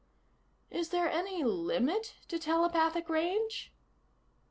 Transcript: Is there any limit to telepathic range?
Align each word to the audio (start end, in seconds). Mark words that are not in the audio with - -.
Is 0.71 0.89
there 0.89 1.07
any 1.07 1.43
limit 1.43 2.15
to 2.29 2.39
telepathic 2.39 3.07
range? 3.07 3.71